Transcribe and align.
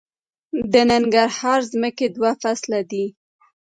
د 0.71 0.73
ننګرهار 0.91 1.59
ځمکې 1.73 2.07
دوه 2.15 2.31
فصله 2.41 2.79
دي 2.91 3.05